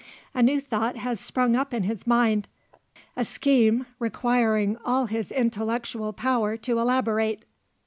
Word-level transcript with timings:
A 0.33 0.41
new 0.41 0.59
thought 0.59 0.95
has 0.95 1.19
sprang 1.19 1.55
up 1.55 1.75
in 1.75 1.83
his 1.83 2.07
mind 2.07 2.47
a 3.15 3.23
scheme 3.23 3.85
requiring 3.99 4.75
all 4.83 5.05
his 5.05 5.31
intellectual 5.31 6.11
power 6.11 6.57
to 6.57 6.79
elaborate. 6.79 7.45